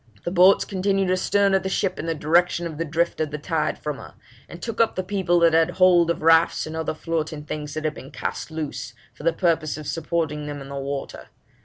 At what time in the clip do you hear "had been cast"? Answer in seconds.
7.83-8.49